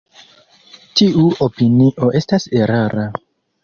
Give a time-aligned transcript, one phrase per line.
[1.03, 3.11] Tiu opinio estas erara.